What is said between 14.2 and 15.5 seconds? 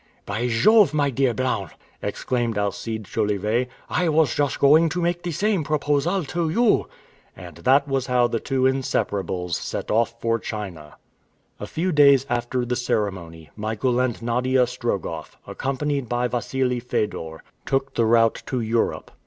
Nadia Strogoff,